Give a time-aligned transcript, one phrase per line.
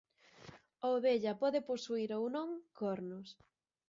[0.83, 3.27] A ovella pode posuír ou non cornos.